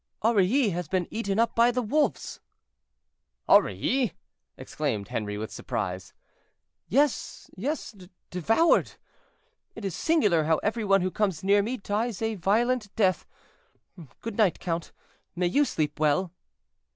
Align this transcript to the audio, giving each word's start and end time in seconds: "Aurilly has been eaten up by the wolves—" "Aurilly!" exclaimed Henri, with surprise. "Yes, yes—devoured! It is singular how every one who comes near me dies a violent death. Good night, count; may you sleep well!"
"Aurilly 0.23 0.71
has 0.71 0.87
been 0.87 1.07
eaten 1.11 1.37
up 1.37 1.53
by 1.53 1.69
the 1.69 1.83
wolves—" 1.83 2.39
"Aurilly!" 3.47 4.13
exclaimed 4.57 5.09
Henri, 5.09 5.37
with 5.37 5.51
surprise. 5.51 6.11
"Yes, 6.87 7.51
yes—devoured! 7.55 8.93
It 9.75 9.85
is 9.85 9.95
singular 9.95 10.45
how 10.45 10.57
every 10.63 10.83
one 10.83 11.01
who 11.01 11.11
comes 11.11 11.43
near 11.43 11.61
me 11.61 11.77
dies 11.77 12.19
a 12.19 12.33
violent 12.33 12.89
death. 12.95 13.27
Good 14.21 14.37
night, 14.39 14.59
count; 14.59 14.91
may 15.35 15.45
you 15.45 15.63
sleep 15.65 15.99
well!" 15.99 16.31